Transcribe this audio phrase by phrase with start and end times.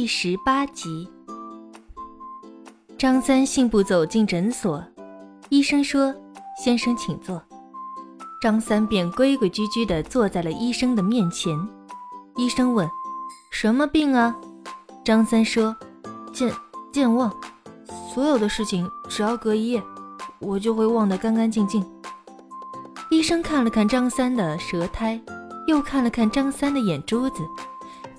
[0.00, 1.06] 第十八集，
[2.96, 4.82] 张三信步走进诊所，
[5.50, 6.14] 医生说
[6.64, 7.42] ：“先生，请坐。”
[8.40, 11.54] 张三便规规矩矩地坐在了医生的面前。
[12.38, 12.88] 医生问
[13.52, 14.34] ：“什么病啊？”
[15.04, 15.76] 张三说
[16.32, 16.50] ：“健
[16.90, 17.30] 健忘，
[18.14, 19.82] 所有的事情只要隔一夜，
[20.38, 21.84] 我就会忘得干干净净。”
[23.12, 25.20] 医生看了看张三的舌苔，
[25.66, 27.42] 又看了看张三的眼珠子。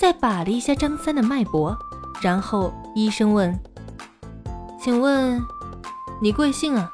[0.00, 1.76] 再把了一下张三的脉搏，
[2.22, 3.54] 然后医生问
[4.80, 5.38] ：“请问
[6.22, 6.90] 你贵姓啊？”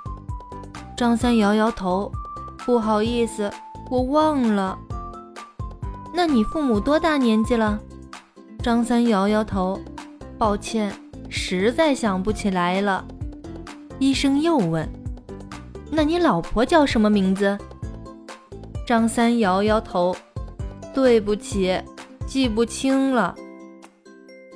[0.98, 2.10] 张三摇摇头
[2.66, 3.48] ：“不好意思，
[3.92, 4.76] 我忘了。
[6.12, 7.78] ”“那你父母多大年纪了？”
[8.60, 9.78] 张三摇摇头
[10.36, 10.92] ：“抱歉，
[11.28, 13.04] 实在想不起来了。”
[14.00, 14.88] 医生又问
[15.92, 17.56] ：“那你老婆叫什么名字？”
[18.84, 20.16] 张三摇摇头
[20.92, 21.80] ：“对不起。”
[22.26, 23.34] 记不清了。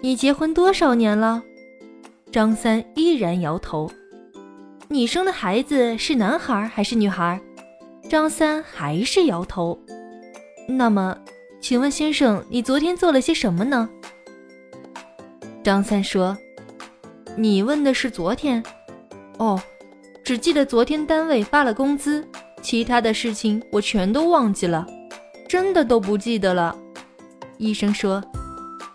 [0.02, 1.42] 你结婚多少年了？
[2.32, 3.90] 张三依然摇头。
[4.88, 7.40] 你生的孩子是男孩还是女孩？
[8.08, 9.78] 张三还是摇头。
[10.66, 11.16] 那么，
[11.60, 13.88] 请问先生，你昨天做了些什么呢？
[15.62, 16.36] 张三说
[17.36, 18.62] ：“你问的是昨天？
[19.38, 19.60] 哦，
[20.24, 22.26] 只记得昨天单位发了工资，
[22.62, 24.84] 其他的事情我全都忘记了，
[25.48, 26.76] 真的都不记得了。”
[27.60, 28.24] 医生说：“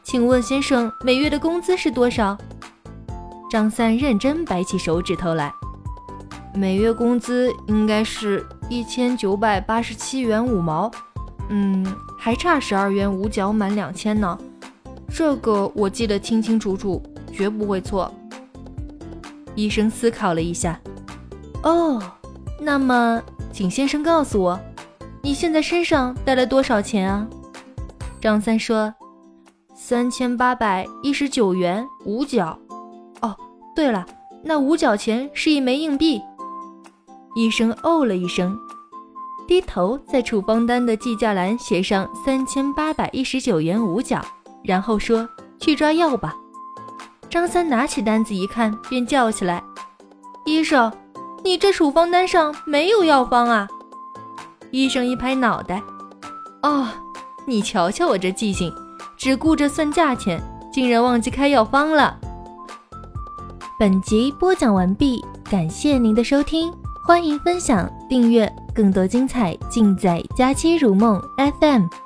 [0.02, 2.36] 请问先生，每月的工资是多少？”
[3.48, 5.54] 张三认真摆起手指头来
[6.56, 10.90] ：“每月工资应该是一千九百八十七元五毛，
[11.50, 11.86] 嗯，
[12.18, 14.36] 还差十二元五角满两千呢。
[15.14, 18.12] 这个我记得清清楚楚，绝不会错。”
[19.54, 20.80] 医生思考了一下
[21.62, 22.02] ：“哦，
[22.60, 23.22] 那么，
[23.54, 24.60] 请先生告诉我，
[25.22, 27.28] 你现在身上带了多少钱啊？”
[28.26, 28.92] 张三说
[29.78, 32.58] ：“三千八百一十九元五角。
[33.22, 33.36] 哦，
[33.76, 34.04] 对了，
[34.44, 36.20] 那五角钱是一枚硬币。”
[37.38, 38.58] 医生哦了一声，
[39.48, 44.20] 低头在处方单的计价栏写上三千八百一十九元五角，
[44.64, 45.30] 然后说
[45.62, 46.36] ：“去抓药吧。”
[47.30, 49.64] 张三拿起单子一看，便叫起来
[50.48, 50.92] ：“医生，
[51.44, 53.68] 你这处方单上没有药方啊！”
[54.74, 55.80] 医生一拍脑袋
[56.64, 56.88] ：“哦。”
[57.48, 58.74] 你瞧瞧我这记性，
[59.16, 60.42] 只顾着算价钱，
[60.74, 62.18] 竟然忘记开药方了。
[63.80, 66.74] 本集播讲完毕，感谢您的收听，
[67.06, 71.22] 欢迎分享、订阅，更多精彩尽在佳期如梦
[71.60, 72.05] FM。